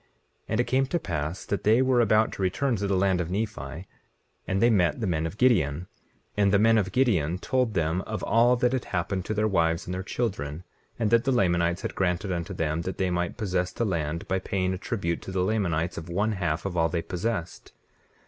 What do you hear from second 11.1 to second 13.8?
that the Lamanites had granted unto them that they might possess